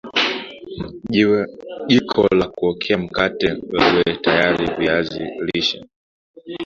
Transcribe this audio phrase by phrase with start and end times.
[1.11, 1.39] jiko
[1.91, 5.83] lako la kuokea mkate liwe tayariwa viazi lishe